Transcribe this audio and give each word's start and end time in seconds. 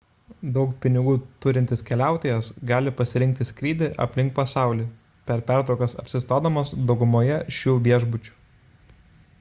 daug 0.53 0.69
pinigų 0.83 1.11
turintis 1.45 1.83
keliautojas 1.89 2.47
gali 2.71 2.93
pasirinkti 3.01 3.47
skrydį 3.49 3.91
aplink 4.07 4.33
pasaulį 4.39 4.87
per 5.29 5.45
pertraukas 5.51 5.95
apsistodamas 6.05 6.75
daugumoje 6.93 7.39
šių 7.61 7.79
viešbučių 7.89 8.37